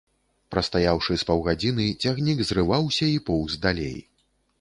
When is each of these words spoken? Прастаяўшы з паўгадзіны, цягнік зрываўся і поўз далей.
Прастаяўшы 0.53 1.17
з 1.21 1.27
паўгадзіны, 1.29 1.85
цягнік 2.05 2.41
зрываўся 2.51 3.11
і 3.17 3.21
поўз 3.29 3.59
далей. 3.67 3.97